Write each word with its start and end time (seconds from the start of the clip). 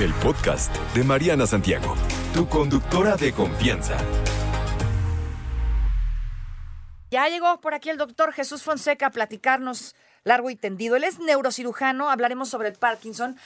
El 0.00 0.12
podcast 0.14 0.76
de 0.92 1.04
Mariana 1.04 1.46
Santiago, 1.46 1.94
tu 2.34 2.48
conductora 2.48 3.14
de 3.14 3.32
confianza. 3.32 3.96
Ya 7.12 7.28
llegó 7.28 7.60
por 7.60 7.74
aquí 7.74 7.90
el 7.90 7.96
doctor 7.96 8.32
Jesús 8.32 8.64
Fonseca 8.64 9.06
a 9.06 9.10
platicarnos 9.10 9.94
largo 10.24 10.50
y 10.50 10.56
tendido. 10.56 10.96
Él 10.96 11.04
es 11.04 11.20
neurocirujano, 11.20 12.10
hablaremos 12.10 12.48
sobre 12.48 12.70
el 12.70 12.74
Parkinson. 12.74 13.36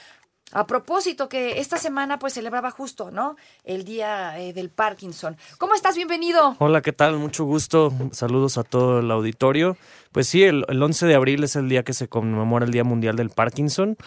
A 0.52 0.66
propósito, 0.66 1.28
que 1.28 1.60
esta 1.60 1.76
semana 1.76 2.18
pues 2.18 2.32
celebraba 2.32 2.70
justo, 2.70 3.10
¿no? 3.10 3.36
El 3.64 3.84
día 3.84 4.40
eh, 4.40 4.54
del 4.54 4.70
Parkinson. 4.70 5.36
¿Cómo 5.58 5.74
estás? 5.74 5.96
Bienvenido. 5.96 6.56
Hola, 6.60 6.80
¿qué 6.80 6.94
tal? 6.94 7.18
Mucho 7.18 7.44
gusto. 7.44 7.92
Saludos 8.12 8.56
a 8.56 8.64
todo 8.64 9.00
el 9.00 9.10
auditorio. 9.10 9.76
Pues 10.12 10.28
sí, 10.28 10.44
el, 10.44 10.64
el 10.68 10.82
11 10.82 11.04
de 11.04 11.14
abril 11.14 11.44
es 11.44 11.56
el 11.56 11.68
día 11.68 11.82
que 11.82 11.92
se 11.92 12.08
conmemora 12.08 12.64
el 12.64 12.72
Día 12.72 12.84
Mundial 12.84 13.16
del 13.16 13.28
Parkinson. 13.28 13.98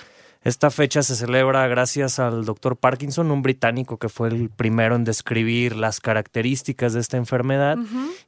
Esta 0.43 0.71
fecha 0.71 1.03
se 1.03 1.15
celebra 1.15 1.67
gracias 1.67 2.17
al 2.17 2.45
doctor 2.45 2.75
Parkinson, 2.75 3.29
un 3.29 3.43
británico 3.43 3.97
que 3.97 4.09
fue 4.09 4.29
el 4.29 4.49
primero 4.49 4.95
en 4.95 5.03
describir 5.03 5.75
las 5.75 5.99
características 5.99 6.93
de 6.93 6.99
esta 6.99 7.17
enfermedad 7.17 7.77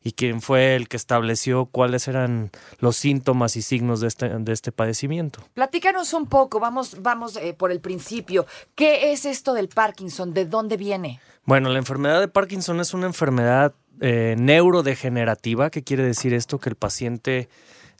y 0.04 0.12
quien 0.12 0.40
fue 0.40 0.76
el 0.76 0.88
que 0.88 0.96
estableció 0.96 1.66
cuáles 1.66 2.08
eran 2.08 2.52
los 2.78 2.98
síntomas 2.98 3.56
y 3.56 3.64
signos 3.64 4.00
de 4.00 4.10
este, 4.10 4.30
de 4.30 4.54
este 4.54 4.72
padecimiento. 4.72 5.40
Platícanos 5.56 6.14
un 6.14 6.28
poco, 6.28 6.60
vamos, 6.60 7.02
vamos 7.02 7.36
eh, 7.38 7.56
por 7.58 7.72
el 7.72 7.80
principio. 7.80 8.46
¿Qué 8.76 9.12
es 9.12 9.26
esto 9.26 9.56
del 9.56 9.70
Parkinson? 9.70 10.36
¿De 10.36 10.46
dónde 10.46 10.78
viene? 10.78 11.20
Bueno, 11.46 11.70
la 11.70 11.80
enfermedad 11.80 12.20
de 12.20 12.28
Parkinson 12.28 12.80
es 12.80 12.94
una 12.94 13.08
enfermedad 13.08 13.74
eh, 14.02 14.36
neurodegenerativa. 14.38 15.72
¿Qué 15.72 15.82
quiere 15.82 16.04
decir 16.04 16.36
esto? 16.36 16.60
Que 16.60 16.70
el 16.70 16.76
paciente 16.76 17.50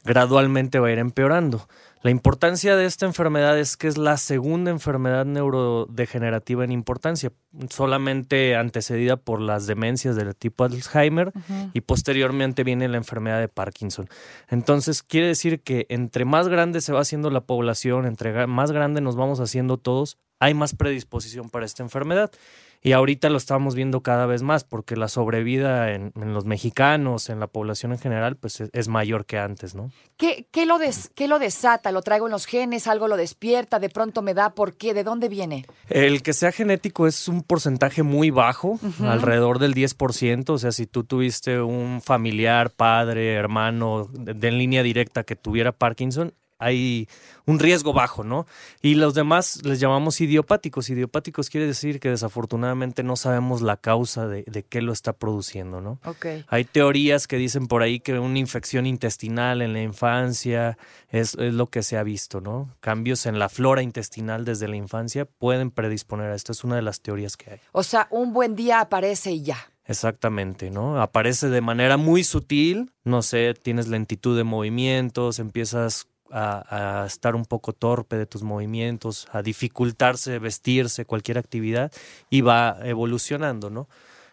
gradualmente 0.04 0.78
va 0.78 0.88
a 0.88 0.92
ir 0.92 0.98
empeorando. 0.98 1.66
La 2.04 2.10
importancia 2.10 2.76
de 2.76 2.84
esta 2.84 3.06
enfermedad 3.06 3.58
es 3.58 3.78
que 3.78 3.88
es 3.88 3.96
la 3.96 4.18
segunda 4.18 4.70
enfermedad 4.70 5.24
neurodegenerativa 5.24 6.62
en 6.62 6.70
importancia, 6.70 7.32
solamente 7.70 8.56
antecedida 8.56 9.16
por 9.16 9.40
las 9.40 9.66
demencias 9.66 10.14
del 10.14 10.36
tipo 10.36 10.64
Alzheimer 10.64 11.32
y 11.72 11.80
posteriormente 11.80 12.62
viene 12.62 12.88
la 12.88 12.98
enfermedad 12.98 13.40
de 13.40 13.48
Parkinson. 13.48 14.06
Entonces, 14.50 15.02
quiere 15.02 15.28
decir 15.28 15.62
que 15.62 15.86
entre 15.88 16.26
más 16.26 16.48
grande 16.48 16.82
se 16.82 16.92
va 16.92 17.00
haciendo 17.00 17.30
la 17.30 17.46
población, 17.46 18.04
entre 18.04 18.46
más 18.46 18.70
grande 18.70 19.00
nos 19.00 19.16
vamos 19.16 19.40
haciendo 19.40 19.78
todos, 19.78 20.18
hay 20.40 20.52
más 20.52 20.74
predisposición 20.74 21.48
para 21.48 21.64
esta 21.64 21.82
enfermedad. 21.82 22.30
Y 22.86 22.92
ahorita 22.92 23.30
lo 23.30 23.38
estamos 23.38 23.74
viendo 23.74 24.02
cada 24.02 24.26
vez 24.26 24.42
más 24.42 24.62
porque 24.62 24.94
la 24.94 25.08
sobrevida 25.08 25.92
en, 25.92 26.12
en 26.16 26.34
los 26.34 26.44
mexicanos, 26.44 27.30
en 27.30 27.40
la 27.40 27.46
población 27.46 27.92
en 27.92 27.98
general, 27.98 28.36
pues 28.36 28.60
es, 28.60 28.68
es 28.74 28.88
mayor 28.88 29.24
que 29.24 29.38
antes, 29.38 29.74
¿no? 29.74 29.90
¿Qué, 30.18 30.48
qué, 30.50 30.66
lo 30.66 30.76
des, 30.76 31.10
¿Qué 31.14 31.26
lo 31.26 31.38
desata? 31.38 31.92
¿Lo 31.92 32.02
traigo 32.02 32.26
en 32.26 32.32
los 32.32 32.44
genes? 32.44 32.86
¿Algo 32.86 33.08
lo 33.08 33.16
despierta? 33.16 33.78
¿De 33.78 33.88
pronto 33.88 34.20
me 34.20 34.34
da? 34.34 34.50
¿Por 34.50 34.76
qué? 34.76 34.92
¿De 34.92 35.02
dónde 35.02 35.30
viene? 35.30 35.64
El 35.88 36.22
que 36.22 36.34
sea 36.34 36.52
genético 36.52 37.06
es 37.06 37.26
un 37.26 37.42
porcentaje 37.42 38.02
muy 38.02 38.28
bajo, 38.28 38.78
alrededor 39.00 39.60
del 39.60 39.74
10%. 39.74 40.50
O 40.50 40.58
sea, 40.58 40.70
si 40.70 40.86
tú 40.86 41.04
tuviste 41.04 41.62
un 41.62 42.02
familiar, 42.02 42.68
padre, 42.68 43.32
hermano, 43.32 44.10
de, 44.12 44.34
de 44.34 44.48
en 44.48 44.58
línea 44.58 44.82
directa 44.82 45.24
que 45.24 45.36
tuviera 45.36 45.72
Parkinson, 45.72 46.34
hay 46.58 47.08
un 47.46 47.58
riesgo 47.58 47.92
bajo, 47.92 48.24
¿no? 48.24 48.46
Y 48.80 48.94
los 48.94 49.14
demás 49.14 49.64
les 49.64 49.80
llamamos 49.80 50.20
idiopáticos. 50.20 50.88
Idiopáticos 50.88 51.50
quiere 51.50 51.66
decir 51.66 52.00
que 52.00 52.10
desafortunadamente 52.10 53.02
no 53.02 53.16
sabemos 53.16 53.62
la 53.62 53.76
causa 53.76 54.26
de, 54.26 54.44
de 54.44 54.62
qué 54.62 54.82
lo 54.82 54.92
está 54.92 55.12
produciendo, 55.12 55.80
¿no? 55.80 56.00
Ok. 56.04 56.26
Hay 56.48 56.64
teorías 56.64 57.26
que 57.26 57.36
dicen 57.36 57.66
por 57.66 57.82
ahí 57.82 58.00
que 58.00 58.18
una 58.18 58.38
infección 58.38 58.86
intestinal 58.86 59.62
en 59.62 59.72
la 59.72 59.82
infancia 59.82 60.78
es, 61.10 61.34
es, 61.34 61.54
lo 61.54 61.66
que 61.68 61.82
se 61.82 61.96
ha 61.96 62.02
visto, 62.02 62.40
¿no? 62.40 62.70
Cambios 62.80 63.26
en 63.26 63.38
la 63.38 63.48
flora 63.48 63.82
intestinal 63.82 64.44
desde 64.44 64.68
la 64.68 64.76
infancia 64.76 65.24
pueden 65.24 65.70
predisponer 65.70 66.30
a 66.30 66.34
esto. 66.34 66.52
Es 66.52 66.64
una 66.64 66.76
de 66.76 66.82
las 66.82 67.00
teorías 67.00 67.36
que 67.36 67.52
hay. 67.52 67.60
O 67.72 67.82
sea, 67.82 68.08
un 68.10 68.32
buen 68.32 68.56
día 68.56 68.80
aparece 68.80 69.32
y 69.32 69.42
ya. 69.42 69.58
Exactamente, 69.86 70.70
¿no? 70.70 71.00
Aparece 71.00 71.50
de 71.50 71.60
manera 71.60 71.98
muy 71.98 72.24
sutil, 72.24 72.92
no 73.04 73.20
sé, 73.20 73.52
tienes 73.52 73.86
lentitud 73.88 74.34
de 74.36 74.44
movimientos, 74.44 75.38
empiezas 75.38 76.08
a, 76.34 77.04
estar 77.06 77.36
un 77.36 77.44
poco 77.44 77.72
torpe 77.72 78.16
de 78.16 78.26
tus 78.26 78.42
movimientos, 78.42 79.28
a 79.32 79.42
dificultarse 79.42 80.38
vestirse, 80.38 81.04
cualquier 81.04 81.38
actividad, 81.38 81.92
y 82.28 82.40
va 82.40 82.78
evolucionando, 82.82 83.70
¿no? 83.70 83.88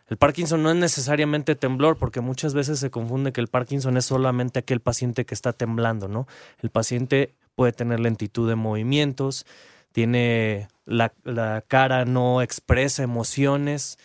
El 0.07 0.17
Parkinson 0.17 0.61
no 0.61 0.71
es 0.71 0.75
necesariamente 0.75 1.55
temblor, 1.55 1.97
porque 1.97 2.19
muchas 2.19 2.53
veces 2.53 2.79
se 2.79 2.89
confunde 2.89 3.31
que 3.31 3.39
el 3.39 3.47
Parkinson 3.47 3.95
es 3.95 4.05
solamente 4.05 4.59
aquel 4.59 4.81
paciente 4.81 5.25
que 5.25 5.35
está 5.35 5.53
temblando, 5.53 6.07
¿no? 6.07 6.27
El 6.61 6.69
paciente 6.69 7.33
puede 7.55 7.71
tener 7.71 7.99
lentitud 7.99 8.49
de 8.49 8.55
movimientos, 8.55 9.45
tiene 9.91 10.67
la, 10.85 11.13
la 11.23 11.63
cara 11.67 12.05
no 12.05 12.41
expresa 12.41 13.03
emociones, 13.03 13.97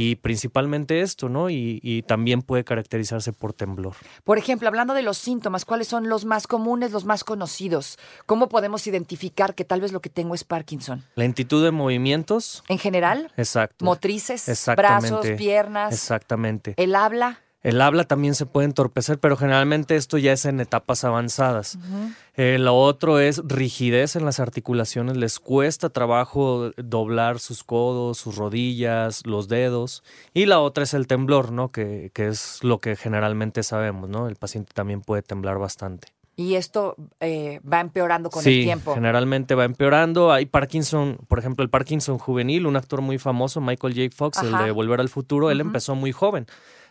y 0.00 0.14
principalmente 0.14 1.00
esto, 1.00 1.28
¿no? 1.28 1.50
Y, 1.50 1.80
y, 1.82 2.02
también 2.02 2.42
puede 2.42 2.62
caracterizarse 2.62 3.32
por 3.32 3.52
temblor. 3.52 3.96
Por 4.22 4.38
ejemplo, 4.38 4.68
hablando 4.68 4.94
de 4.94 5.02
los 5.02 5.18
síntomas, 5.18 5.64
¿cuáles 5.64 5.88
son 5.88 6.08
los 6.08 6.24
más 6.24 6.46
comunes, 6.46 6.92
los 6.92 7.04
más 7.04 7.24
conocidos? 7.24 7.98
¿Cómo 8.24 8.48
podemos 8.48 8.86
identificar 8.86 9.56
que 9.56 9.64
tal 9.64 9.80
vez 9.80 9.90
lo 9.90 10.00
que 10.00 10.08
tengo 10.08 10.36
es 10.36 10.44
Parkinson? 10.44 11.04
Lentitud 11.16 11.64
de 11.64 11.72
movimientos. 11.72 12.62
¿En 12.68 12.78
general? 12.78 13.32
Exacto. 13.36 13.84
Motrices, 13.84 14.46
brazos, 14.76 15.26
piernas. 15.36 15.92
Exactamente. 15.92 16.74
¿El 16.76 16.94
habla? 16.94 17.40
El 17.62 17.80
habla 17.80 18.04
también 18.04 18.34
se 18.36 18.46
puede 18.46 18.66
entorpecer, 18.66 19.18
pero 19.18 19.36
generalmente 19.36 19.96
esto 19.96 20.16
ya 20.16 20.32
es 20.32 20.44
en 20.44 20.60
etapas 20.60 21.02
avanzadas. 21.02 21.74
Uh 21.74 21.78
-huh. 21.78 22.14
eh, 22.34 22.58
lo 22.58 22.76
otro 22.76 23.18
es 23.18 23.42
rigidez 23.44 24.14
en 24.14 24.24
las 24.24 24.38
articulaciones. 24.38 25.16
Les 25.16 25.40
cuesta 25.40 25.90
trabajo 25.90 26.70
doblar 26.76 27.40
sus 27.40 27.64
codos, 27.64 28.18
sus 28.18 28.36
rodillas, 28.36 29.26
los 29.26 29.48
dedos. 29.48 30.04
Y 30.34 30.46
la 30.46 30.60
otra 30.60 30.84
es 30.84 30.94
el 30.94 31.08
temblor, 31.08 31.50
¿no? 31.50 31.70
Que, 31.70 32.10
que 32.14 32.28
es 32.28 32.62
lo 32.62 32.78
que 32.78 32.94
generalmente 32.94 33.64
sabemos, 33.64 34.08
¿no? 34.08 34.28
El 34.28 34.36
paciente 34.36 34.72
también 34.72 35.00
puede 35.00 35.22
temblar 35.22 35.58
bastante. 35.58 36.08
Y 36.36 36.54
esto 36.54 36.94
eh, 37.18 37.60
va 37.70 37.80
empeorando 37.80 38.30
con 38.30 38.44
sí, 38.44 38.60
el 38.60 38.64
tiempo. 38.66 38.94
Generalmente 38.94 39.56
va 39.56 39.64
empeorando. 39.64 40.30
Hay 40.30 40.46
Parkinson, 40.46 41.18
por 41.26 41.40
ejemplo, 41.40 41.64
el 41.64 41.70
Parkinson 41.70 42.18
juvenil, 42.18 42.66
un 42.66 42.76
actor 42.76 43.00
muy 43.00 43.18
famoso, 43.18 43.60
Michael 43.60 43.94
J. 43.94 44.14
Fox, 44.16 44.38
Ajá. 44.38 44.60
el 44.60 44.66
de 44.66 44.70
Volver 44.70 45.00
al 45.00 45.08
Futuro, 45.08 45.46
uh 45.46 45.48
-huh. 45.48 45.52
él 45.52 45.60
empezó 45.60 45.96
muy 45.96 46.12
joven. 46.12 46.46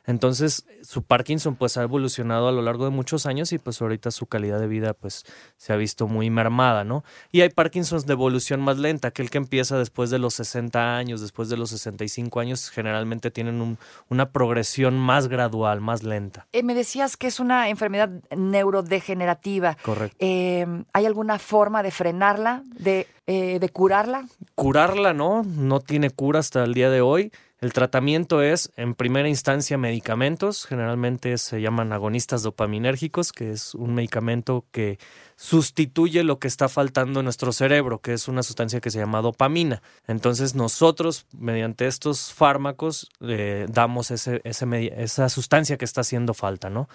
Entonces, 0.07 0.65
su 0.83 1.03
Parkinson 1.03 1.57
pues 1.57 1.75
ha 1.75 1.83
evolucionado 1.83 2.47
a 2.47 2.53
lo 2.53 2.61
largo 2.61 2.85
de 2.85 2.91
muchos 2.91 3.25
años 3.25 3.51
y 3.51 3.59
pues 3.59 3.81
ahorita 3.81 4.09
su 4.09 4.25
calidad 4.25 4.57
de 4.57 4.67
vida 4.67 4.93
pues 4.93 5.25
se 5.57 5.73
ha 5.73 5.75
visto 5.75 6.07
muy 6.07 6.29
mermada, 6.29 6.85
¿no? 6.85 7.03
Y 7.29 7.41
hay 7.41 7.49
Parkinsons 7.49 8.05
de 8.05 8.13
evolución 8.13 8.61
más 8.61 8.77
lenta, 8.77 9.09
aquel 9.09 9.29
que 9.29 9.37
empieza 9.37 9.77
después 9.77 10.09
de 10.09 10.17
los 10.17 10.33
60 10.35 10.95
años, 10.95 11.19
después 11.19 11.49
de 11.49 11.57
los 11.57 11.71
65 11.71 12.39
años, 12.39 12.69
generalmente 12.69 13.31
tienen 13.31 13.59
un, 13.59 13.77
una 14.07 14.31
progresión 14.31 14.97
más 14.97 15.27
gradual, 15.27 15.81
más 15.81 16.03
lenta. 16.03 16.47
Eh, 16.53 16.63
me 16.63 16.73
decías 16.73 17.17
que 17.17 17.27
es 17.27 17.41
una 17.41 17.67
enfermedad 17.67 18.09
neurodegenerativa. 18.35 19.77
Correcto. 19.83 20.15
Eh, 20.19 20.65
¿Hay 20.93 21.05
alguna 21.05 21.37
forma 21.37 21.83
de 21.83 21.91
frenarla, 21.91 22.63
de, 22.79 23.07
eh, 23.27 23.59
de 23.59 23.69
curarla? 23.69 24.25
Curarla, 24.55 25.13
no, 25.13 25.43
no 25.43 25.81
tiene 25.81 26.11
cura 26.11 26.39
hasta 26.39 26.63
el 26.63 26.73
día 26.73 26.89
de 26.89 27.01
hoy. 27.01 27.31
El 27.59 27.73
tratamiento 27.73 28.43
es, 28.43 28.71
en 28.75 28.93
primera 28.93 29.27
instancia, 29.27 29.79
medicamentos. 29.79 30.67
Generalmente 30.67 31.35
se 31.39 31.59
llaman 31.59 31.91
agonistas 31.91 32.43
dopaminérgicos, 32.43 33.31
que 33.31 33.49
es 33.49 33.73
un 33.73 33.95
medicamento 33.95 34.65
que 34.71 34.99
sustituye 35.37 36.23
lo 36.23 36.37
que 36.37 36.47
está 36.47 36.69
faltando 36.69 37.19
en 37.19 37.23
nuestro 37.23 37.51
cerebro, 37.51 37.99
que 37.99 38.13
es 38.13 38.27
una 38.27 38.43
sustancia 38.43 38.79
que 38.79 38.91
se 38.91 38.99
llama 38.99 39.21
dopamina. 39.21 39.81
Entonces 40.05 40.53
nosotros, 40.53 41.25
mediante 41.35 41.87
estos 41.87 42.31
fármacos, 42.31 43.09
eh, 43.21 43.65
damos 43.69 44.11
ese, 44.11 44.39
esa 44.43 45.29
sustancia 45.29 45.77
que 45.77 45.85
está 45.85 46.01
haciendo 46.01 46.35
falta, 46.35 46.69
¿no? 46.69 46.87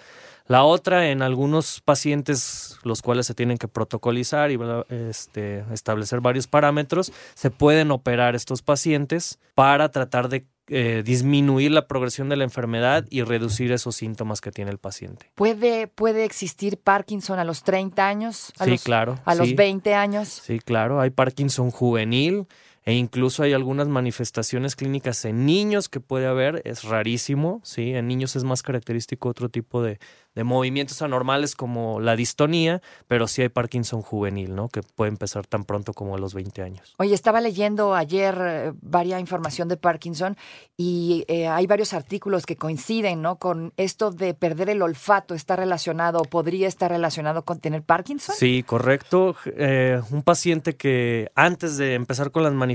La 0.45 0.63
otra, 0.63 1.09
en 1.09 1.21
algunos 1.21 1.79
pacientes, 1.79 2.77
los 2.83 3.01
cuales 3.01 3.27
se 3.27 3.33
tienen 3.33 3.57
que 3.57 3.69
protocolizar 3.69 4.51
y 4.51 4.59
este, 4.89 5.63
establecer 5.71 6.19
varios 6.19 6.47
parámetros, 6.47 7.13
se 7.33 7.49
pueden 7.49 7.91
operar 7.91 8.35
estos 8.35 8.61
pacientes 8.61 9.39
para 9.55 9.89
tratar 9.89 10.27
de 10.27 10.45
eh, 10.67 11.03
disminuir 11.05 11.71
la 11.71 11.87
progresión 11.87 12.29
de 12.29 12.37
la 12.37 12.43
enfermedad 12.45 13.05
y 13.09 13.21
reducir 13.23 13.71
esos 13.71 13.95
síntomas 13.95 14.39
que 14.41 14.51
tiene 14.51 14.71
el 14.71 14.77
paciente. 14.77 15.29
¿Puede, 15.35 15.87
puede 15.87 16.23
existir 16.23 16.77
Parkinson 16.77 17.37
a 17.39 17.43
los 17.43 17.63
30 17.63 18.07
años? 18.07 18.53
¿A 18.59 18.65
Sí, 18.65 18.71
los, 18.71 18.83
claro, 18.83 19.19
¿A 19.25 19.35
los 19.35 19.49
sí. 19.49 19.55
20 19.55 19.93
años? 19.93 20.29
Sí, 20.29 20.59
claro, 20.59 21.01
hay 21.01 21.09
Parkinson 21.09 21.69
juvenil 21.71 22.47
e 22.85 22.93
incluso 22.93 23.43
hay 23.43 23.53
algunas 23.53 23.87
manifestaciones 23.87 24.75
clínicas 24.75 25.23
en 25.25 25.45
niños 25.45 25.89
que 25.89 25.99
puede 25.99 26.27
haber, 26.27 26.61
es 26.65 26.83
rarísimo, 26.83 27.61
sí, 27.63 27.93
en 27.93 28.07
niños 28.07 28.35
es 28.35 28.43
más 28.43 28.61
característico 28.61 29.29
otro 29.29 29.49
tipo 29.49 29.81
de, 29.81 29.99
de 30.35 30.43
movimientos 30.43 31.01
anormales 31.01 31.55
como 31.55 31.99
la 31.99 32.15
distonía, 32.15 32.81
pero 33.07 33.27
sí 33.27 33.41
hay 33.41 33.49
Parkinson 33.49 34.01
juvenil, 34.01 34.55
¿no? 34.55 34.69
Que 34.69 34.81
puede 34.81 35.09
empezar 35.09 35.45
tan 35.45 35.63
pronto 35.63 35.93
como 35.93 36.15
a 36.15 36.17
los 36.17 36.33
20 36.33 36.61
años. 36.61 36.93
Oye, 36.97 37.13
estaba 37.13 37.39
leyendo 37.39 37.95
ayer 37.95 38.37
eh, 38.39 38.73
varia 38.81 39.19
información 39.19 39.67
de 39.67 39.77
Parkinson 39.77 40.35
y 40.75 41.23
eh, 41.27 41.47
hay 41.47 41.67
varios 41.67 41.93
artículos 41.93 42.45
que 42.45 42.55
coinciden, 42.55 43.21
¿no? 43.21 43.37
Con 43.37 43.73
esto 43.77 44.11
de 44.11 44.33
perder 44.33 44.69
el 44.69 44.81
olfato, 44.81 45.35
está 45.35 45.55
relacionado 45.55 46.19
o 46.19 46.25
podría 46.25 46.67
estar 46.67 46.91
relacionado 46.91 47.43
con 47.45 47.59
tener 47.59 47.83
Parkinson. 47.83 48.35
Sí, 48.35 48.63
correcto. 48.63 49.35
Eh, 49.45 50.01
un 50.09 50.23
paciente 50.23 50.75
que 50.75 51.31
antes 51.35 51.77
de 51.77 51.93
empezar 51.93 52.31
con 52.31 52.43
las 52.43 52.53
manifestaciones 52.53 52.72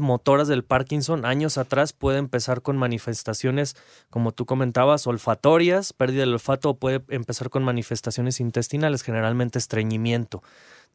motoras 0.00 0.48
del 0.48 0.64
Parkinson, 0.64 1.24
años 1.24 1.58
atrás, 1.58 1.92
puede 1.92 2.18
empezar 2.18 2.62
con 2.62 2.76
manifestaciones, 2.76 3.76
como 4.10 4.32
tú 4.32 4.46
comentabas, 4.46 5.06
olfatorias, 5.06 5.92
pérdida 5.92 6.20
del 6.20 6.34
olfato, 6.34 6.74
puede 6.74 7.02
empezar 7.08 7.50
con 7.50 7.62
manifestaciones 7.62 8.40
intestinales, 8.40 9.02
generalmente 9.02 9.58
estreñimiento. 9.58 10.42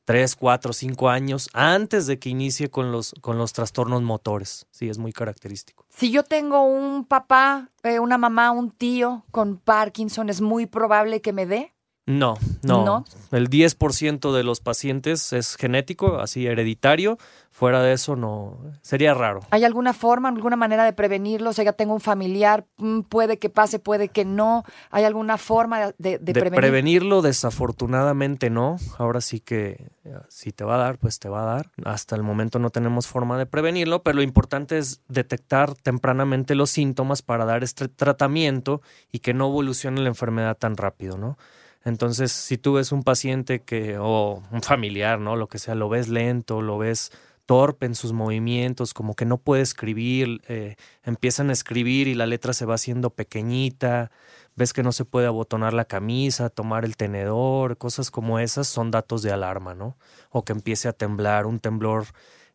Tres, 0.05 0.35
cuatro, 0.35 0.71
cinco 0.71 1.09
años 1.09 1.49
antes 1.53 2.05
de 2.05 2.19
que 2.19 2.29
inicie 2.29 2.69
con 2.69 2.91
los, 2.91 3.15
con 3.21 3.39
los 3.39 3.53
trastornos 3.53 4.03
motores. 4.03 4.67
Sí, 4.69 4.87
es 4.87 4.99
muy 4.99 5.11
característico. 5.11 5.85
Si 5.89 6.11
yo 6.11 6.23
tengo 6.23 6.61
un 6.63 7.05
papá, 7.05 7.71
eh, 7.81 7.99
una 7.99 8.19
mamá, 8.19 8.51
un 8.51 8.69
tío 8.69 9.25
con 9.31 9.57
Parkinson, 9.57 10.29
es 10.29 10.41
muy 10.41 10.67
probable 10.67 11.21
que 11.21 11.33
me 11.33 11.47
dé. 11.47 11.74
No, 12.07 12.35
no. 12.61 12.85
¿No? 12.85 13.05
El 13.31 13.49
10% 13.49 14.31
de 14.31 14.43
los 14.43 14.59
pacientes 14.59 15.33
es 15.33 15.55
genético, 15.55 16.19
así 16.19 16.45
hereditario. 16.45 17.17
Fuera 17.49 17.81
de 17.81 17.93
eso, 17.93 18.15
no. 18.15 18.59
Sería 18.81 19.13
raro. 19.13 19.39
¿Hay 19.49 19.63
alguna 19.63 19.93
forma, 19.93 20.29
alguna 20.29 20.57
manera 20.57 20.83
de 20.83 20.93
prevenirlo? 20.93 21.49
O 21.49 21.53
sea, 21.53 21.63
ya 21.63 21.73
tengo 21.73 21.93
un 21.93 22.01
familiar, 22.01 22.65
mm, 22.77 23.01
puede 23.03 23.39
que 23.39 23.49
pase, 23.49 23.79
puede 23.79 24.09
que 24.09 24.23
no. 24.25 24.65
¿Hay 24.91 25.05
alguna 25.05 25.37
forma 25.37 25.79
de, 25.79 25.93
de 25.97 26.19
De, 26.19 26.33
prevenir? 26.33 26.59
prevenirlo, 26.59 27.21
desafortunadamente 27.21 28.49
no. 28.49 28.75
Ahora 28.97 29.21
sí 29.21 29.39
que 29.39 29.87
eh, 30.03 30.13
si 30.29 30.51
te 30.51 30.63
va 30.63 30.75
a 30.75 30.79
dar, 30.79 30.97
pues 30.99 31.17
te 31.19 31.29
va 31.29 31.41
a 31.41 31.55
dar. 31.55 31.71
Hasta 31.85 32.15
el 32.15 32.23
momento 32.23 32.59
no 32.59 32.69
tenemos 32.69 33.07
forma 33.07 33.37
de 33.37 33.45
prevenirlo, 33.45 34.03
pero 34.03 34.17
lo 34.17 34.21
importante 34.21 34.77
es 34.77 35.01
detectar 35.07 35.73
tempranamente 35.75 36.55
los 36.55 36.69
síntomas 36.69 37.21
para 37.21 37.45
dar 37.45 37.63
este 37.63 37.87
tratamiento 37.87 38.81
y 39.11 39.19
que 39.19 39.33
no 39.33 39.47
evolucione 39.47 40.01
la 40.01 40.09
enfermedad 40.09 40.57
tan 40.57 40.77
rápido, 40.77 41.17
¿no? 41.17 41.37
Entonces, 41.85 42.31
si 42.31 42.57
tú 42.57 42.73
ves 42.73 42.91
un 42.91 43.03
paciente 43.03 43.61
que, 43.61 43.97
o 43.99 44.43
un 44.51 44.61
familiar, 44.61 45.19
¿no? 45.19 45.35
Lo 45.35 45.47
que 45.47 45.59
sea, 45.59 45.75
lo 45.75 45.87
ves 45.87 46.09
lento, 46.09 46.61
lo 46.61 46.77
ves 46.77 47.11
torpe 47.45 47.85
en 47.85 47.95
sus 47.95 48.11
movimientos, 48.11 48.93
como 48.93 49.15
que 49.15 49.25
no 49.25 49.37
puede 49.37 49.61
escribir, 49.61 50.41
eh, 50.47 50.75
empiezan 51.03 51.49
a 51.49 51.53
escribir 51.53 52.07
y 52.07 52.15
la 52.15 52.25
letra 52.25 52.53
se 52.53 52.65
va 52.65 52.75
haciendo 52.75 53.11
pequeñita, 53.11 54.11
ves 54.55 54.73
que 54.73 54.83
no 54.83 54.91
se 54.91 55.05
puede 55.05 55.27
abotonar 55.27 55.73
la 55.73 55.85
camisa, 55.85 56.49
tomar 56.49 56.85
el 56.85 56.97
tenedor, 56.97 57.77
cosas 57.77 58.09
como 58.09 58.39
esas 58.39 58.67
son 58.67 58.89
datos 58.89 59.21
de 59.21 59.31
alarma, 59.31 59.75
¿no? 59.75 59.95
O 60.31 60.43
que 60.43 60.53
empiece 60.53 60.87
a 60.87 60.93
temblar, 60.93 61.45
un 61.45 61.59
temblor, 61.59 62.05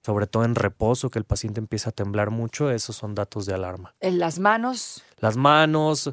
sobre 0.03 0.27
todo 0.27 0.45
en 0.45 0.55
reposo, 0.55 1.11
que 1.11 1.19
el 1.19 1.25
paciente 1.25 1.61
empiece 1.61 1.89
a 1.89 1.93
temblar 1.93 2.31
mucho, 2.31 2.71
esos 2.71 2.97
son 2.97 3.15
datos 3.15 3.47
de 3.47 3.55
alarma. 3.55 3.95
En 4.01 4.19
las 4.19 4.39
manos, 4.39 5.05
Las 5.19 5.37
manos, 5.37 6.11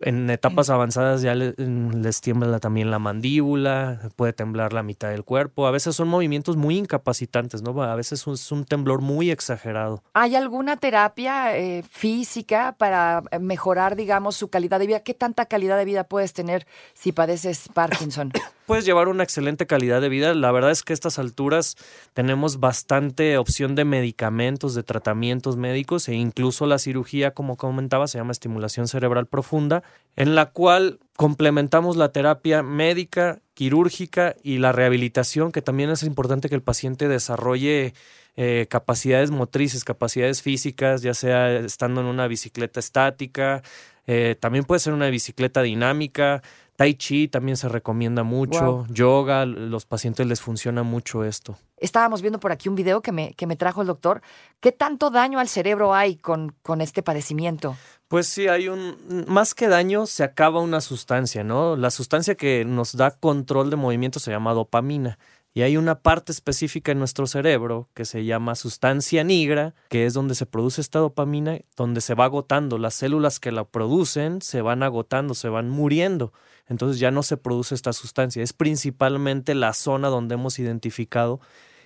en 0.00 0.30
etapas 0.30 0.70
avanzadas 0.70 1.22
ya 1.22 1.34
le- 1.34 1.54
les 1.56 2.20
tiembla 2.20 2.58
también 2.60 2.90
la 2.90 2.98
mandíbula, 2.98 4.00
puede 4.16 4.32
temblar 4.32 4.72
la 4.72 4.82
mitad 4.82 5.10
del 5.10 5.24
cuerpo, 5.24 5.66
a 5.66 5.70
veces 5.70 5.96
son 5.96 6.08
movimientos 6.08 6.56
muy 6.56 6.76
incapacitantes, 6.78 7.62
¿no? 7.62 7.82
A 7.82 7.94
veces 7.94 8.26
es 8.26 8.52
un 8.52 8.64
temblor 8.64 9.00
muy 9.00 9.30
exagerado. 9.30 10.02
¿hay 10.14 10.36
alguna 10.36 10.76
terapia 10.76 11.56
eh, 11.56 11.82
física 11.88 12.74
para 12.78 13.22
eh, 13.30 13.38
mejorar, 13.38 13.96
digamos, 13.96 14.36
su 14.36 14.48
calidad 14.48 14.78
de 14.78 14.86
vida? 14.86 15.00
¿Qué 15.00 15.14
tanta 15.14 15.46
calidad 15.46 15.76
de 15.78 15.84
vida 15.84 16.04
puedes 16.04 16.32
tener 16.32 16.66
si 16.94 17.12
padeces 17.12 17.68
Parkinson? 17.72 18.32
puedes 18.70 18.84
llevar 18.84 19.08
una 19.08 19.24
excelente 19.24 19.66
calidad 19.66 20.00
de 20.00 20.08
vida. 20.08 20.32
La 20.32 20.52
verdad 20.52 20.70
es 20.70 20.84
que 20.84 20.92
a 20.92 20.94
estas 20.94 21.18
alturas 21.18 21.74
tenemos 22.14 22.60
bastante 22.60 23.36
opción 23.36 23.74
de 23.74 23.84
medicamentos, 23.84 24.76
de 24.76 24.84
tratamientos 24.84 25.56
médicos 25.56 26.08
e 26.08 26.14
incluso 26.14 26.66
la 26.66 26.78
cirugía, 26.78 27.32
como 27.32 27.56
comentaba, 27.56 28.06
se 28.06 28.18
llama 28.18 28.30
estimulación 28.30 28.86
cerebral 28.86 29.26
profunda, 29.26 29.82
en 30.14 30.36
la 30.36 30.52
cual 30.52 31.00
complementamos 31.16 31.96
la 31.96 32.12
terapia 32.12 32.62
médica, 32.62 33.40
quirúrgica 33.54 34.36
y 34.40 34.58
la 34.58 34.70
rehabilitación, 34.70 35.50
que 35.50 35.62
también 35.62 35.90
es 35.90 36.04
importante 36.04 36.48
que 36.48 36.54
el 36.54 36.62
paciente 36.62 37.08
desarrolle 37.08 37.92
eh, 38.36 38.68
capacidades 38.70 39.32
motrices, 39.32 39.82
capacidades 39.82 40.42
físicas, 40.42 41.02
ya 41.02 41.14
sea 41.14 41.56
estando 41.56 42.02
en 42.02 42.06
una 42.06 42.28
bicicleta 42.28 42.78
estática, 42.78 43.62
eh, 44.06 44.36
también 44.38 44.64
puede 44.64 44.78
ser 44.78 44.92
una 44.92 45.10
bicicleta 45.10 45.62
dinámica, 45.62 46.42
Tai 46.80 46.94
Chi 46.94 47.28
también 47.28 47.58
se 47.58 47.68
recomienda 47.68 48.22
mucho, 48.22 48.64
Wow. 48.64 48.86
yoga, 48.88 49.44
los 49.44 49.84
pacientes 49.84 50.26
les 50.26 50.40
funciona 50.40 50.82
mucho 50.82 51.24
esto. 51.24 51.58
Estábamos 51.76 52.22
viendo 52.22 52.40
por 52.40 52.52
aquí 52.52 52.70
un 52.70 52.74
video 52.74 53.02
que 53.02 53.12
me, 53.12 53.34
que 53.34 53.46
me 53.46 53.54
trajo 53.54 53.82
el 53.82 53.86
doctor. 53.86 54.22
¿Qué 54.60 54.72
tanto 54.72 55.10
daño 55.10 55.38
al 55.38 55.48
cerebro 55.48 55.92
hay 55.94 56.16
con, 56.16 56.54
con 56.62 56.80
este 56.80 57.02
padecimiento? 57.02 57.76
Pues 58.08 58.28
sí, 58.28 58.48
hay 58.48 58.68
un, 58.68 58.96
más 59.26 59.54
que 59.54 59.68
daño, 59.68 60.06
se 60.06 60.24
acaba 60.24 60.60
una 60.62 60.80
sustancia, 60.80 61.44
¿no? 61.44 61.76
La 61.76 61.90
sustancia 61.90 62.34
que 62.34 62.64
nos 62.64 62.96
da 62.96 63.10
control 63.10 63.68
de 63.68 63.76
movimiento 63.76 64.18
se 64.18 64.30
llama 64.30 64.54
dopamina. 64.54 65.18
Y 65.52 65.60
hay 65.62 65.76
una 65.76 65.96
parte 66.00 66.32
específica 66.32 66.92
en 66.92 66.98
nuestro 66.98 67.26
cerebro 67.26 67.90
que 67.92 68.06
se 68.06 68.24
llama 68.24 68.54
sustancia 68.54 69.22
nigra, 69.22 69.74
que 69.90 70.06
es 70.06 70.14
donde 70.14 70.34
se 70.34 70.46
produce 70.46 70.80
esta 70.80 71.00
dopamina, 71.00 71.58
donde 71.76 72.00
se 72.00 72.14
va 72.14 72.24
agotando. 72.24 72.78
Las 72.78 72.94
células 72.94 73.38
que 73.38 73.52
la 73.52 73.64
producen 73.64 74.40
se 74.40 74.62
van 74.62 74.82
agotando, 74.82 75.34
se 75.34 75.50
van 75.50 75.68
muriendo. 75.68 76.32
Entonces 76.70 77.00
ya 77.00 77.10
no 77.10 77.22
se 77.22 77.36
produce 77.36 77.74
esta 77.74 77.92
sustancia. 77.92 78.42
Es 78.42 78.54
principalmente 78.54 79.54
la 79.54 79.74
zona 79.74 80.08
donde 80.08 80.36
hemos 80.36 80.58
identificado 80.58 81.40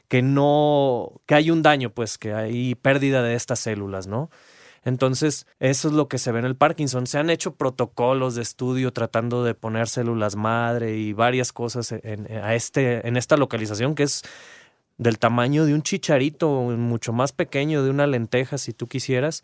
que 0.09 0.21
no, 0.21 1.21
que 1.27 1.35
hay 1.35 1.51
un 1.51 1.63
daño, 1.63 1.91
pues, 1.91 2.19
que 2.19 2.35
hay 2.35 2.75
pérdida 2.75 3.23
de 3.23 3.35
estas 3.35 3.59
células, 3.61 4.07
¿no? 4.07 4.31
Entonces, 4.85 5.47
eso 5.59 5.89
es 5.89 5.95
lo 5.95 6.09
que 6.09 6.19
se 6.19 6.31
ve 6.31 6.41
en 6.41 6.45
el 6.45 6.57
Parkinson. 6.57 7.07
Se 7.07 7.17
han 7.17 7.31
hecho 7.31 7.55
protocolos 7.55 8.35
de 8.35 8.43
estudio 8.43 8.93
tratando 8.93 9.43
de 9.43 9.55
poner 9.55 9.89
células 9.89 10.37
madre 10.37 10.99
y 10.99 11.15
varias 11.15 11.55
cosas 11.55 11.91
en, 11.91 12.31
a 12.31 12.55
este, 12.55 13.09
en 13.09 13.17
esta 13.17 13.39
localización 13.39 13.95
que 13.95 14.03
es 14.03 14.23
del 14.99 15.19
tamaño 15.19 15.65
de 15.65 15.73
un 15.73 15.83
chicharito, 15.83 16.51
mucho 16.51 17.15
más 17.15 17.33
pequeño, 17.33 17.83
de 17.83 17.89
una 17.89 18.07
lenteja, 18.07 18.59
si 18.59 18.75
tú 18.75 18.87
quisieras. 18.87 19.43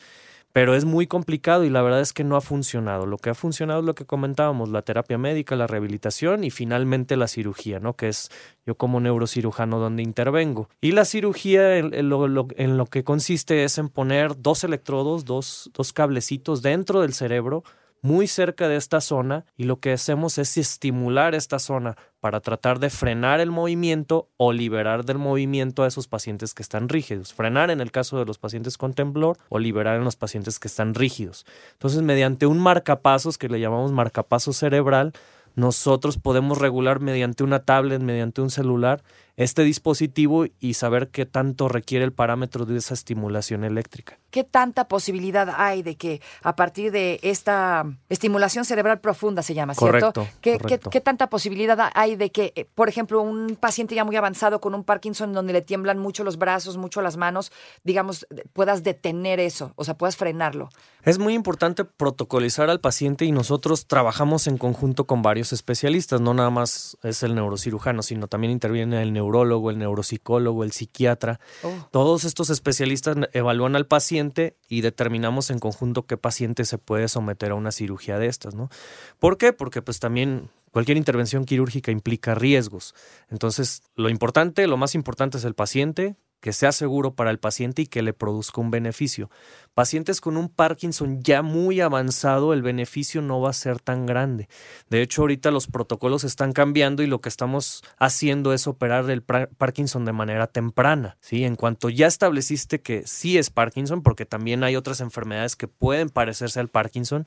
Pero 0.52 0.75
es 0.75 0.85
muy 0.85 1.07
complicado 1.07 1.64
y 1.64 1.71
la 1.71 1.80
verdad 1.80 2.00
es 2.00 2.12
que 2.12 2.25
no 2.25 2.35
ha 2.35 2.40
funcionado. 2.40 3.07
Lo 3.07 3.19
que 3.19 3.30
ha 3.30 3.35
funcionado 3.35 3.80
es 3.80 3.87
lo 3.87 3.95
que 3.95 4.04
comentábamos, 4.04 4.69
la 4.69 4.83
terapia 4.83 5.16
médica, 5.16 5.54
la 5.54 5.69
rehabilitación 5.69 6.42
y 6.42 6.50
finalmente 6.50 7.16
la 7.16 7.28
cirugía, 7.28 7.78
¿no? 7.78 7.95
Que 7.95 8.09
es 8.09 8.30
yo 8.66 8.75
como 8.76 8.99
neurocirujano 9.00 9.78
donde 9.78 10.02
intervengo. 10.02 10.69
Y 10.80 10.90
la 10.92 11.04
cirugía 11.04 11.76
en, 11.78 12.09
lo, 12.09 12.26
lo- 12.26 12.49
en 12.57 12.76
lo 12.78 12.87
que 12.87 13.04
consiste 13.04 13.62
es 13.62 13.78
en 13.78 13.88
poner 13.90 14.40
dos 14.42 14.64
electrodos, 14.64 15.25
dos, 15.25 15.71
dos 15.73 15.92
cablecitos 15.92 16.62
dentro 16.62 17.00
del 17.00 17.12
cerebro, 17.14 17.62
muy 18.02 18.26
cerca 18.26 18.69
de 18.69 18.76
esta 18.76 19.00
zona, 19.00 19.45
y 19.57 19.64
lo 19.64 19.80
que 19.80 19.92
hacemos 19.92 20.38
es 20.38 20.57
estimular 20.57 21.35
esta 21.35 21.59
zona 21.59 21.97
para 22.21 22.40
tratar 22.40 22.78
de 22.78 22.90
frenar 22.90 23.40
el 23.40 23.50
movimiento 23.50 24.28
o 24.37 24.52
liberar 24.52 25.04
del 25.04 25.19
movimiento 25.19 25.83
a 25.83 25.87
esos 25.87 26.07
pacientes 26.07 26.54
que 26.54 26.62
están 26.62 26.88
rígidos. 26.88 27.33
Frenar 27.33 27.71
en 27.71 27.80
el 27.80 27.90
caso 27.90 28.19
de 28.19 28.26
los 28.26 28.38
pacientes 28.38 28.76
con 28.76 28.95
temblor 28.95 29.38
o 29.49 29.59
liberar 29.59 29.97
en 29.97 30.04
los 30.04 30.16
pacientes 30.16 30.59
que 30.59 30.69
están 30.69 30.95
rígidos. 30.95 31.47
Entonces, 31.73 32.02
mediante 32.02 32.47
un 32.47 32.59
marcapasos 32.59 33.38
que 33.38 33.49
le 33.49 33.61
llamamos 33.61 33.92
marcapaso 33.92 34.52
cerebral, 34.52 35.12
nosotros 35.57 36.19
podemos 36.19 36.59
regular 36.59 37.00
mediante 37.00 37.42
una 37.42 37.61
tablet, 37.64 38.00
mediante 38.00 38.40
un 38.40 38.50
celular, 38.50 39.02
este 39.42 39.64
dispositivo 39.64 40.44
y 40.61 40.75
saber 40.75 41.09
qué 41.09 41.25
tanto 41.26 41.68
requiere 41.68 42.04
el 42.04 42.12
parámetro 42.12 42.66
de 42.66 42.76
esa 42.76 42.94
estimulación 42.94 43.64
eléctrica. 43.64 44.18
¿Qué 44.30 44.44
tanta 44.44 44.87
posibilidad 44.87 45.49
hay 45.56 45.82
de 45.82 45.97
que 45.97 46.20
a 46.42 46.54
partir 46.54 46.92
de 46.92 47.18
esta 47.23 47.85
estimulación 48.09 48.64
cerebral 48.64 49.00
profunda 49.00 49.42
se 49.42 49.54
llama, 49.54 49.75
¿cierto? 49.75 50.26
¿Qué, 50.40 50.59
correcto. 50.59 50.90
qué- 50.90 50.99
qué 50.99 51.00
tanta 51.00 51.28
posibilidad 51.30 51.90
hay 51.94 52.16
de 52.16 52.30
que, 52.30 52.52
eh, 52.54 52.66
por 52.75 52.88
ejemplo, 52.88 53.23
un 53.23 53.56
paciente 53.56 53.94
ya 53.94 54.04
muy 54.04 54.14
avanzado 54.16 54.61
con 54.61 54.75
un 54.75 54.85
Parkinson 54.85 55.32
donde 55.32 55.52
le 55.54 55.62
tiemblan 55.62 55.99
mucho 55.99 56.23
los 56.23 56.37
brazos, 56.37 56.76
mucho 56.76 57.00
las 57.02 57.16
manos, 57.16 57.50
digamos, 57.82 58.26
puedas 58.52 58.82
detener 58.85 59.40
eso, 59.40 59.73
o 59.76 59.85
sea, 59.85 59.94
puedas 59.97 60.16
frenarlo? 60.16 60.68
Es 61.02 61.18
muy 61.18 61.32
importante 61.35 61.85
protocolizar 61.85 62.68
al 62.68 62.80
paciente 62.80 63.25
y 63.25 63.32
nosotros 63.32 63.87
trabajamos 63.87 64.47
en 64.47 64.59
conjunto 64.59 65.06
con 65.06 65.23
varios 65.23 65.52
especialistas, 65.52 66.20
no 66.20 66.35
nada 66.35 66.50
más 66.50 66.99
es 67.02 67.23
el 67.23 67.35
neurocirujano, 67.35 68.02
sino 68.02 68.28
también 68.28 68.52
interviene 68.52 69.02
el 69.02 69.12
neurólogo, 69.30 69.70
el 69.70 69.78
neuropsicólogo, 69.78 70.64
el 70.64 70.72
psiquiatra. 70.72 71.40
Oh. 71.62 71.88
Todos 71.90 72.25
estos 72.25 72.50
especialistas 72.50 73.16
evalúan 73.32 73.76
al 73.76 73.87
paciente 73.87 74.56
y 74.68 74.80
determinamos 74.80 75.50
en 75.50 75.58
conjunto 75.58 76.06
qué 76.06 76.16
paciente 76.16 76.64
se 76.64 76.78
puede 76.78 77.08
someter 77.08 77.52
a 77.52 77.54
una 77.54 77.72
cirugía 77.72 78.18
de 78.18 78.26
estas, 78.26 78.54
¿no? 78.54 78.70
¿Por 79.18 79.38
qué? 79.38 79.52
Porque 79.52 79.82
pues 79.82 80.00
también 80.00 80.50
cualquier 80.72 80.96
intervención 80.96 81.44
quirúrgica 81.44 81.92
implica 81.92 82.34
riesgos. 82.34 82.94
Entonces, 83.28 83.82
lo 83.94 84.08
importante, 84.08 84.66
lo 84.66 84.76
más 84.76 84.94
importante 84.94 85.38
es 85.38 85.44
el 85.44 85.54
paciente, 85.54 86.16
que 86.40 86.52
sea 86.52 86.73
seguro 86.73 87.14
para 87.14 87.30
el 87.30 87.38
paciente 87.38 87.82
y 87.82 87.87
que 87.87 88.02
le 88.02 88.12
produzca 88.12 88.61
un 88.61 88.70
beneficio. 88.70 89.30
Pacientes 89.75 90.20
con 90.20 90.37
un 90.37 90.49
Parkinson 90.49 91.23
ya 91.23 91.42
muy 91.42 91.80
avanzado, 91.80 92.52
el 92.52 92.62
beneficio 92.62 93.23
no 93.23 93.40
va 93.40 93.50
a 93.50 93.54
ser 93.54 93.78
tan 93.80 94.06
grande. 94.06 94.49
De 94.88 95.02
hecho, 95.02 95.23
ahorita 95.23 95.50
los 95.50 95.66
protocolos 95.66 96.25
están 96.25 96.52
cambiando 96.52 97.02
y 97.02 97.06
lo 97.06 97.20
que 97.20 97.28
estamos 97.28 97.82
haciendo 97.99 98.52
es 98.52 98.66
operar 98.66 99.09
el 99.11 99.23
Parkinson 99.23 100.04
de 100.04 100.12
manera 100.12 100.47
temprana. 100.47 101.16
¿sí? 101.20 101.44
En 101.44 101.56
cuanto 101.56 101.88
ya 101.88 102.06
estableciste 102.06 102.80
que 102.80 103.06
sí 103.06 103.38
es 103.38 103.50
Parkinson, 103.50 104.02
porque 104.02 104.26
también 104.26 104.64
hay 104.64 104.76
otras 104.76 105.00
enfermedades 105.00 105.56
que 105.56 105.68
pueden 105.68 106.09
parecerse 106.09 106.61
al 106.61 106.68
Parkinson 106.68 107.25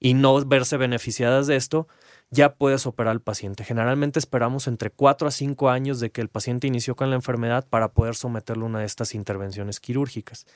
y 0.00 0.14
no 0.14 0.44
verse 0.44 0.76
beneficiadas 0.76 1.46
de 1.46 1.56
esto, 1.56 1.88
ya 2.30 2.54
puedes 2.54 2.86
operar 2.86 3.12
al 3.12 3.20
paciente. 3.20 3.64
Generalmente 3.64 4.18
esperamos 4.18 4.66
entre 4.66 4.90
4 4.90 5.28
a 5.28 5.30
5 5.30 5.70
años 5.70 6.00
de 6.00 6.10
que 6.10 6.20
el 6.20 6.28
paciente 6.28 6.66
inició 6.66 6.96
con 6.96 7.10
la 7.10 7.16
enfermedad 7.16 7.66
para 7.68 7.92
poder 7.92 8.14
someterlo 8.14 8.66
a 8.66 8.68
una 8.68 8.80
de 8.80 8.86
estas 8.86 9.14
intervenciones 9.14 9.80
quirúrgicas. 9.80 10.46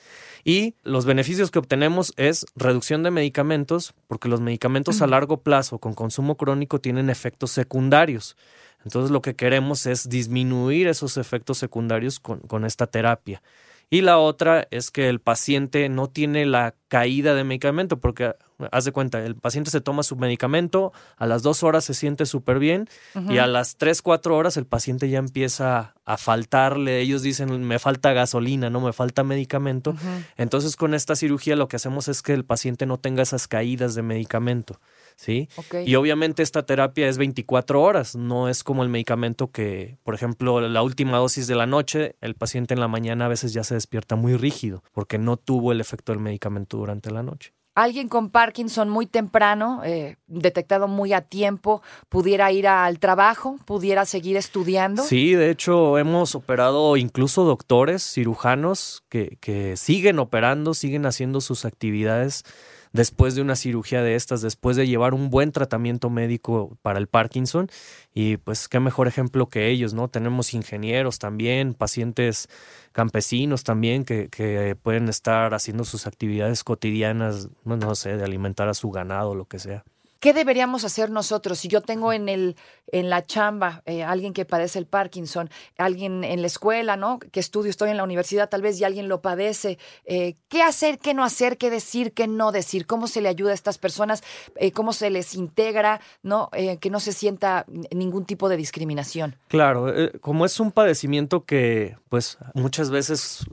Y 0.45 0.75
los 0.83 1.07
beneficios 1.07 1.51
que 1.51 1.59
obtenemos 1.59 2.13
es 2.17 2.47
reducción 2.57 3.03
de 3.03 3.11
medicamentos, 3.11 3.95
porque 4.07 4.29
los 4.29 4.41
medicamentos 4.41 5.03
a 5.03 5.07
largo 5.07 5.43
plazo 5.43 5.79
con 5.79 5.95
consumo 5.95 6.37
crónico 6.37 6.81
tienen 6.81 7.11
efectos 7.11 7.53
secundarios. 7.53 8.37
Entonces 8.85 9.11
lo 9.11 9.23
que 9.23 9.37
queremos 9.37 9.87
es 9.87 10.09
disminuir 10.09 10.89
esos 10.89 11.17
efectos 11.17 11.59
secundarios 11.59 12.21
con, 12.21 12.41
con 12.41 12.65
esta 12.65 12.87
terapia. 12.87 13.43
Y 13.91 14.03
la 14.03 14.19
otra 14.19 14.69
es 14.71 14.91
que 14.91 15.09
el 15.09 15.21
paciente 15.21 15.89
no 15.89 16.09
tiene 16.09 16.45
la 16.45 16.75
caída 16.89 17.35
de 17.35 17.45
medicamento, 17.45 17.99
porque 17.99 18.35
haz 18.73 18.85
de 18.85 18.93
cuenta, 18.93 19.25
el 19.25 19.37
paciente 19.37 19.71
se 19.71 19.81
toma 19.81 20.03
su 20.03 20.17
medicamento, 20.17 20.93
a 21.17 21.27
las 21.27 21.43
dos 21.43 21.63
horas 21.63 21.85
se 21.85 21.95
siente 21.95 22.27
súper 22.27 22.59
bien 22.59 22.89
y 23.29 23.39
a 23.39 23.47
las 23.47 23.77
tres, 23.77 24.03
cuatro 24.03 24.37
horas 24.37 24.57
el 24.57 24.67
paciente 24.67 25.09
ya 25.09 25.19
empieza 25.19 25.95
a 26.05 26.17
faltarle, 26.17 27.01
ellos 27.01 27.23
dicen, 27.23 27.65
me 27.65 27.79
falta 27.79 28.13
gasolina, 28.13 28.71
no 28.71 28.81
me 28.81 28.93
falta 28.93 29.23
medicamento. 29.23 29.95
Entonces 30.37 30.77
con 30.77 30.95
esta 30.95 31.15
cirugía 31.15 31.57
lo 31.57 31.69
que 31.69 31.77
hacemos 31.77 32.09
es 32.09 32.23
que 32.23 32.33
el 32.33 32.45
paciente 32.45 32.87
no 32.87 32.99
tenga 32.99 33.23
esas 33.23 33.47
caídas 33.47 33.95
de 33.95 34.03
medicamento. 34.03 34.81
¿sí? 35.19 35.49
Y 35.85 35.97
obviamente 35.97 36.43
esta 36.43 36.65
terapia 36.65 37.09
es 37.09 37.19
24 37.19 37.83
horas, 37.83 38.15
no 38.15 38.49
es 38.49 38.63
como 38.63 38.83
el 38.83 38.89
medicamento 38.89 39.51
que, 39.51 39.99
por 40.05 40.15
ejemplo, 40.15 40.61
la 40.61 40.83
última 40.83 41.19
dosis 41.19 41.47
de 41.49 41.57
la 41.57 41.67
noche, 41.67 42.15
el 42.21 42.35
paciente 42.35 42.73
en 42.73 42.81
la 42.81 42.89
mañana 42.89 43.27
a 43.27 43.29
veces 43.29 43.53
ya 43.53 43.65
se 43.65 43.75
despierta 43.75 44.15
muy 44.17 44.37
rígido 44.37 44.83
porque 44.93 45.19
no 45.19 45.37
tuvo 45.37 45.73
el 45.73 45.81
efecto 45.81 46.13
del 46.13 46.21
medicamento 46.21 46.78
durante 46.79 47.11
la 47.11 47.23
noche 47.23 47.53
alguien 47.83 48.09
con 48.09 48.31
Parkinson 48.31 48.89
muy 48.89 49.07
temprano, 49.07 49.83
eh, 49.85 50.17
detectado 50.27 50.89
muy 50.89 51.13
a 51.13 51.21
tiempo, 51.21 51.81
pudiera 52.09 52.51
ir 52.51 52.67
al 52.67 52.99
trabajo, 52.99 53.57
pudiera 53.67 54.05
seguir 54.05 54.37
estudiando? 54.37 55.05
Sí, 55.05 55.35
de 55.35 55.51
hecho 55.51 55.97
hemos 55.97 56.35
operado 56.35 56.97
incluso 56.97 57.45
doctores, 57.45 58.03
cirujanos 58.03 59.05
que, 59.09 59.39
que 59.41 59.77
siguen 59.77 60.19
operando, 60.19 60.75
siguen 60.75 61.07
haciendo 61.07 61.41
sus 61.41 61.65
actividades 61.65 62.45
después 62.93 63.35
de 63.35 63.43
una 63.43 63.57
cirugía 63.57 64.03
de 64.03 64.15
estas, 64.15 64.43
después 64.43 64.77
de 64.77 64.87
llevar 64.87 65.15
un 65.15 65.31
buen 65.31 65.53
tratamiento 65.53 66.11
médico 66.11 66.77
para 66.83 66.99
el 66.99 67.07
Parkinson. 67.07 67.69
Y 68.15 68.39
pues 68.39 68.69
qué 68.69 68.81
mejor 68.81 69.09
ejemplo 69.09 69.49
que 69.49 69.69
ellos, 69.69 69.95
¿no? 69.95 70.09
Tenemos 70.09 70.55
ingenieros 70.55 71.19
también, 71.19 71.75
pacientes 71.75 72.49
campesinos 72.93 73.65
también 73.65 74.05
que, 74.05 74.29
que 74.29 74.77
pueden 74.81 75.09
estar 75.09 75.55
haciendo 75.55 75.85
sus 75.85 76.07
actividades 76.07 76.65
cotidianas, 76.65 77.49
no 77.65 77.95
sé, 77.95 78.17
de 78.17 78.25
alimentar 78.25 78.69
a 78.69 78.75
su 78.75 78.91
ganado, 78.91 79.35
lo 79.35 79.45
que 79.47 79.59
sea. 79.59 79.85
¿Qué 80.21 80.33
deberíamos 80.33 80.85
hacer 80.85 81.11
nosotros? 81.11 81.59
Si 81.59 81.69
yo 81.69 81.81
tengo 81.81 82.13
en 82.13 82.29
el 82.29 82.57
en 82.93 83.11
la 83.11 83.25
chamba 83.25 83.83
eh, 83.87 84.03
alguien 84.03 84.33
que 84.33 84.45
padece 84.45 84.79
el 84.79 84.87
Parkinson, 84.87 85.51
alguien 85.77 86.25
en 86.25 86.41
la 86.41 86.47
escuela, 86.47 86.97
¿no? 86.97 87.19
Que 87.19 87.41
estudio, 87.41 87.71
estoy 87.71 87.91
en 87.91 87.97
la 87.97 88.05
universidad, 88.05 88.49
tal 88.49 88.63
vez 88.63 88.81
y 88.81 88.85
alguien 88.85 89.09
lo 89.09 89.21
padece. 89.21 89.79
Eh, 90.05 90.37
¿Qué 90.49 90.63
hacer, 90.63 90.99
qué 90.99 91.15
no 91.15 91.25
hacer, 91.25 91.59
qué 91.59 91.71
decir, 91.71 92.13
qué 92.13 92.27
no 92.27 92.53
decir? 92.53 92.87
¿Cómo 92.87 93.07
se 93.07 93.21
le 93.21 93.29
ayuda 93.29 93.51
a 93.51 93.55
estas 93.55 93.79
personas? 93.79 94.23
Eh, 94.57 94.73
¿Cómo 94.73 94.93
se 94.93 95.11
les 95.11 95.35
integra, 95.35 96.01
no? 96.23 96.51
que 96.81 96.91
no 96.91 97.01
se 97.01 97.13
sienta 97.13 97.67
ningún 97.91 98.25
tipo 98.25 98.49
de 98.49 98.57
discriminación. 98.57 99.37
Claro, 99.49 99.93
como 100.21 100.45
es 100.45 100.59
un 100.61 100.73
padecimiento 100.73 101.45
que, 101.45 101.97
pues, 102.09 102.39
muchas 102.55 102.91
veces 102.91 103.47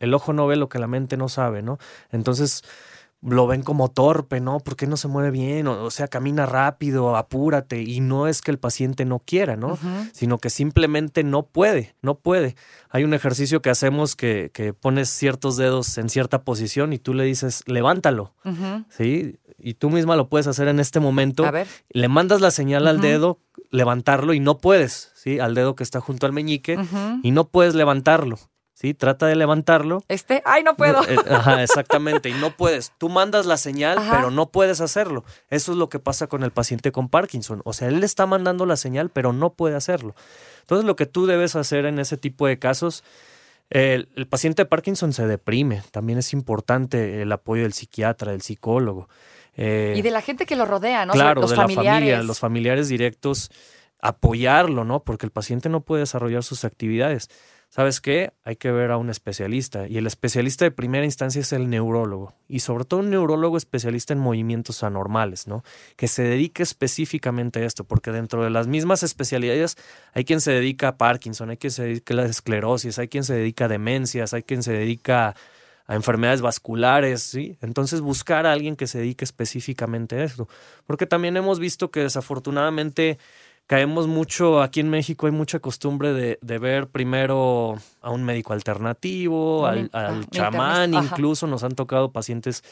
el 0.00 0.14
ojo 0.14 0.32
no 0.32 0.46
ve 0.46 0.56
lo 0.56 0.68
que 0.68 0.78
la 0.78 0.86
mente 0.86 1.16
no 1.16 1.28
sabe, 1.28 1.62
¿no? 1.62 1.78
Entonces 2.10 2.62
lo 3.22 3.46
ven 3.46 3.62
como 3.62 3.88
torpe, 3.88 4.40
¿no? 4.40 4.58
¿Por 4.58 4.74
qué 4.76 4.86
no 4.86 4.96
se 4.96 5.06
mueve 5.06 5.30
bien? 5.30 5.68
O, 5.68 5.90
sea, 5.90 6.08
camina 6.08 6.44
rápido, 6.44 7.16
apúrate. 7.16 7.82
Y 7.82 8.00
no 8.00 8.26
es 8.26 8.42
que 8.42 8.50
el 8.50 8.58
paciente 8.58 9.04
no 9.04 9.20
quiera, 9.20 9.56
¿no? 9.56 9.78
Sino 10.12 10.38
que 10.38 10.50
simplemente 10.50 11.22
no 11.22 11.44
puede, 11.44 11.94
no 12.02 12.16
puede. 12.16 12.56
Hay 12.90 13.04
un 13.04 13.14
ejercicio 13.14 13.62
que 13.62 13.70
hacemos 13.70 14.16
que, 14.16 14.50
que, 14.52 14.72
pones 14.72 15.08
ciertos 15.08 15.56
dedos 15.56 15.96
en 15.98 16.08
cierta 16.08 16.42
posición 16.42 16.92
y 16.92 16.98
tú 16.98 17.14
le 17.14 17.24
dices, 17.24 17.62
levántalo, 17.66 18.34
¿sí? 18.88 19.38
Y 19.56 19.74
tú 19.74 19.90
misma 19.90 20.16
lo 20.16 20.28
puedes 20.28 20.48
hacer 20.48 20.66
en 20.66 20.80
este 20.80 20.98
momento. 20.98 21.46
A 21.46 21.52
ver. 21.52 21.68
Le 21.90 22.08
mandas 22.08 22.40
la 22.40 22.50
señal 22.50 22.88
al 22.88 23.00
dedo, 23.00 23.38
levantarlo 23.70 24.34
y 24.34 24.40
no 24.40 24.58
puedes, 24.58 25.12
¿sí? 25.14 25.38
Al 25.38 25.54
dedo 25.54 25.76
que 25.76 25.84
está 25.84 26.00
junto 26.00 26.26
al 26.26 26.32
meñique 26.32 26.76
y 27.22 27.30
no 27.30 27.46
puedes 27.46 27.76
levantarlo. 27.76 28.38
¿Sí? 28.82 28.94
Trata 28.94 29.26
de 29.26 29.36
levantarlo. 29.36 30.02
Este, 30.08 30.42
ay, 30.44 30.64
no 30.64 30.76
puedo. 30.76 31.02
Eh, 31.08 31.16
ajá, 31.30 31.62
exactamente, 31.62 32.28
y 32.28 32.34
no 32.34 32.56
puedes. 32.56 32.92
Tú 32.98 33.08
mandas 33.08 33.46
la 33.46 33.56
señal, 33.56 33.96
pero 34.10 34.32
no 34.32 34.50
puedes 34.50 34.80
hacerlo. 34.80 35.24
Eso 35.50 35.72
es 35.72 35.78
lo 35.78 35.88
que 35.88 36.00
pasa 36.00 36.26
con 36.26 36.42
el 36.42 36.50
paciente 36.50 36.90
con 36.90 37.08
Parkinson. 37.08 37.62
O 37.64 37.72
sea, 37.72 37.88
él 37.88 38.00
le 38.00 38.06
está 38.06 38.26
mandando 38.26 38.66
la 38.66 38.76
señal, 38.76 39.08
pero 39.08 39.32
no 39.32 39.54
puede 39.54 39.76
hacerlo. 39.76 40.16
Entonces, 40.62 40.84
lo 40.84 40.96
que 40.96 41.06
tú 41.06 41.26
debes 41.26 41.54
hacer 41.54 41.86
en 41.86 42.00
ese 42.00 42.16
tipo 42.16 42.48
de 42.48 42.58
casos, 42.58 43.04
el, 43.70 44.08
paciente 44.28 44.62
de 44.62 44.66
Parkinson 44.66 45.12
se 45.12 45.28
deprime. 45.28 45.82
También 45.92 46.18
es 46.18 46.32
importante 46.32 47.22
el 47.22 47.30
apoyo 47.30 47.62
del 47.62 47.74
psiquiatra, 47.74 48.32
del 48.32 48.42
psicólogo. 48.42 49.08
Eh, 49.54 49.94
y 49.96 50.02
de 50.02 50.10
la 50.10 50.22
gente 50.22 50.44
que 50.44 50.56
lo 50.56 50.64
rodea, 50.64 51.06
¿no? 51.06 51.12
Claro, 51.12 51.40
los 51.40 51.50
de 51.50 51.56
familiares. 51.56 51.86
la 51.86 51.92
familia, 51.92 52.22
los 52.22 52.40
familiares 52.40 52.88
directos, 52.88 53.50
apoyarlo, 54.00 54.84
¿no? 54.84 55.04
Porque 55.04 55.24
el 55.24 55.30
paciente 55.30 55.68
no 55.68 55.82
puede 55.82 56.00
desarrollar 56.00 56.42
sus 56.42 56.64
actividades. 56.64 57.28
¿Sabes 57.72 58.02
qué? 58.02 58.34
Hay 58.44 58.56
que 58.56 58.70
ver 58.70 58.90
a 58.90 58.98
un 58.98 59.08
especialista. 59.08 59.88
Y 59.88 59.96
el 59.96 60.06
especialista 60.06 60.66
de 60.66 60.70
primera 60.70 61.06
instancia 61.06 61.40
es 61.40 61.54
el 61.54 61.70
neurólogo. 61.70 62.34
Y 62.46 62.60
sobre 62.60 62.84
todo 62.84 63.00
un 63.00 63.08
neurólogo 63.08 63.56
especialista 63.56 64.12
en 64.12 64.18
movimientos 64.18 64.82
anormales, 64.82 65.46
¿no? 65.46 65.64
Que 65.96 66.06
se 66.06 66.22
dedique 66.22 66.62
específicamente 66.62 67.60
a 67.60 67.64
esto, 67.64 67.84
porque 67.84 68.12
dentro 68.12 68.44
de 68.44 68.50
las 68.50 68.66
mismas 68.66 69.02
especialidades 69.02 69.78
hay 70.12 70.24
quien 70.24 70.42
se 70.42 70.52
dedica 70.52 70.88
a 70.88 70.98
Parkinson, 70.98 71.48
hay 71.48 71.56
quien 71.56 71.70
se 71.70 71.84
dedica 71.84 72.12
a 72.12 72.18
la 72.18 72.24
esclerosis, 72.26 72.98
hay 72.98 73.08
quien 73.08 73.24
se 73.24 73.34
dedica 73.34 73.64
a 73.64 73.68
demencias, 73.68 74.34
hay 74.34 74.42
quien 74.42 74.62
se 74.62 74.74
dedica 74.74 75.34
a 75.86 75.94
enfermedades 75.94 76.42
vasculares, 76.42 77.22
¿sí? 77.22 77.56
Entonces 77.62 78.02
buscar 78.02 78.44
a 78.46 78.52
alguien 78.52 78.76
que 78.76 78.86
se 78.86 78.98
dedique 78.98 79.24
específicamente 79.24 80.16
a 80.16 80.24
esto. 80.24 80.46
Porque 80.86 81.06
también 81.06 81.38
hemos 81.38 81.58
visto 81.58 81.90
que 81.90 82.00
desafortunadamente 82.00 83.18
caemos 83.66 84.06
mucho, 84.06 84.60
aquí 84.60 84.80
en 84.80 84.90
México 84.90 85.26
hay 85.26 85.32
mucha 85.32 85.58
costumbre 85.58 86.12
de, 86.12 86.38
de 86.42 86.58
ver 86.58 86.88
primero 86.88 87.76
a 88.00 88.10
un 88.10 88.24
médico 88.24 88.52
alternativo, 88.52 89.66
al, 89.66 89.88
al 89.92 90.28
chamán, 90.28 90.94
incluso 90.94 91.46
nos 91.46 91.62
han 91.64 91.72
tocado 91.72 92.12
pacientes 92.12 92.62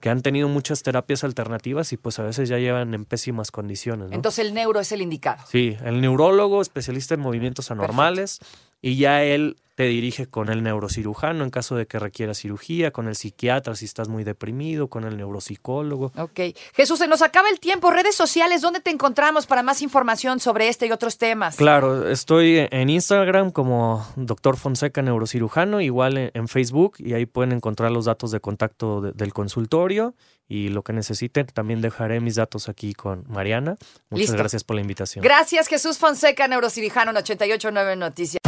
que 0.00 0.10
han 0.10 0.22
tenido 0.22 0.48
muchas 0.48 0.82
terapias 0.82 1.24
alternativas 1.24 1.92
y 1.92 1.96
pues 1.96 2.18
a 2.18 2.22
veces 2.22 2.48
ya 2.48 2.58
llevan 2.58 2.94
en 2.94 3.04
pésimas 3.04 3.50
condiciones. 3.50 4.12
Entonces 4.12 4.46
el 4.46 4.54
neuro 4.54 4.78
es 4.78 4.92
el 4.92 5.02
indicado. 5.02 5.44
Sí, 5.48 5.76
el 5.84 6.00
neurólogo, 6.00 6.62
especialista 6.62 7.14
en 7.14 7.20
movimientos 7.20 7.70
anormales 7.70 8.38
y 8.80 8.96
ya 8.96 9.22
él 9.22 9.56
te 9.78 9.84
dirige 9.84 10.26
con 10.26 10.48
el 10.48 10.64
neurocirujano 10.64 11.44
en 11.44 11.50
caso 11.50 11.76
de 11.76 11.86
que 11.86 12.00
requiera 12.00 12.34
cirugía, 12.34 12.90
con 12.90 13.06
el 13.06 13.14
psiquiatra 13.14 13.76
si 13.76 13.84
estás 13.84 14.08
muy 14.08 14.24
deprimido, 14.24 14.88
con 14.88 15.04
el 15.04 15.16
neuropsicólogo. 15.16 16.10
Ok. 16.16 16.40
Jesús, 16.74 16.98
se 16.98 17.06
nos 17.06 17.22
acaba 17.22 17.48
el 17.48 17.60
tiempo. 17.60 17.92
Redes 17.92 18.16
sociales, 18.16 18.60
¿dónde 18.60 18.80
te 18.80 18.90
encontramos 18.90 19.46
para 19.46 19.62
más 19.62 19.80
información 19.80 20.40
sobre 20.40 20.66
este 20.66 20.88
y 20.88 20.90
otros 20.90 21.16
temas? 21.16 21.54
Claro, 21.54 22.08
estoy 22.08 22.66
en 22.72 22.90
Instagram 22.90 23.52
como 23.52 24.04
Doctor 24.16 24.56
Fonseca 24.56 25.00
Neurocirujano, 25.00 25.80
igual 25.80 26.32
en 26.34 26.48
Facebook, 26.48 26.96
y 26.98 27.12
ahí 27.12 27.26
pueden 27.26 27.52
encontrar 27.52 27.92
los 27.92 28.06
datos 28.06 28.32
de 28.32 28.40
contacto 28.40 29.00
del 29.00 29.32
consultorio 29.32 30.16
y 30.48 30.70
lo 30.70 30.82
que 30.82 30.92
necesiten. 30.92 31.46
También 31.46 31.82
dejaré 31.82 32.18
mis 32.18 32.34
datos 32.34 32.68
aquí 32.68 32.94
con 32.94 33.22
Mariana. 33.28 33.76
Muchas 34.10 34.34
gracias 34.34 34.64
por 34.64 34.74
la 34.74 34.82
invitación. 34.82 35.22
Gracias, 35.22 35.68
Jesús 35.68 35.98
Fonseca, 35.98 36.48
neurocirujano 36.48 37.12
en 37.12 37.18
889 37.18 37.94
Noticias. 37.94 38.47